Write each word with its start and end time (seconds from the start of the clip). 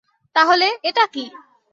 তাহলে, 0.35 0.67
এটা 0.83 1.03
কী? 1.07 1.25